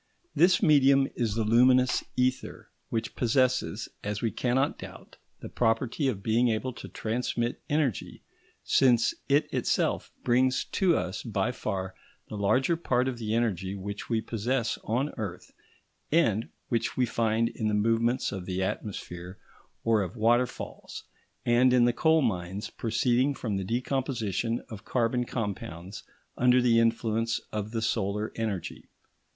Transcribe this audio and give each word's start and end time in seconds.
This 0.33 0.63
medium 0.63 1.07
is 1.13 1.35
the 1.35 1.43
luminous 1.43 2.03
ether 2.15 2.71
which 2.89 3.15
possesses, 3.15 3.87
as 4.03 4.19
we 4.19 4.31
cannot 4.31 4.79
doubt, 4.79 5.17
the 5.41 5.47
property 5.47 6.07
of 6.07 6.23
being 6.23 6.47
able 6.49 6.73
to 6.73 6.87
transmit 6.89 7.61
energy, 7.69 8.23
since 8.63 9.13
it 9.29 9.47
itself 9.53 10.11
brings 10.23 10.63
to 10.65 10.97
us 10.97 11.21
by 11.21 11.51
far 11.51 11.93
the 12.29 12.35
larger 12.35 12.75
part 12.75 13.07
of 13.07 13.19
the 13.19 13.35
energy 13.35 13.75
which 13.75 14.09
we 14.09 14.21
possess 14.21 14.79
on 14.83 15.13
earth 15.17 15.51
and 16.11 16.49
which 16.69 16.97
we 16.97 17.05
find 17.05 17.49
in 17.49 17.67
the 17.67 17.75
movements 17.75 18.31
of 18.31 18.47
the 18.47 18.63
atmosphere, 18.63 19.37
or 19.83 20.01
of 20.01 20.15
waterfalls, 20.15 21.03
and 21.45 21.73
in 21.73 21.85
the 21.85 21.93
coal 21.93 22.23
mines 22.23 22.71
proceeding 22.71 23.35
from 23.35 23.55
the 23.57 23.63
decomposition 23.63 24.63
of 24.67 24.83
carbon 24.83 25.25
compounds 25.25 26.01
under 26.37 26.59
the 26.59 26.79
influence 26.79 27.37
of 27.51 27.69
the 27.69 27.83
solar 27.83 28.31
energy. 28.35 28.87